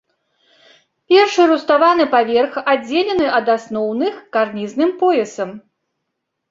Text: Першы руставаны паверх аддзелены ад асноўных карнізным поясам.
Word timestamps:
Першы 1.13 1.45
руставаны 1.51 2.07
паверх 2.15 2.53
аддзелены 2.73 3.27
ад 3.41 3.47
асноўных 3.59 4.13
карнізным 4.39 4.91
поясам. 5.05 5.49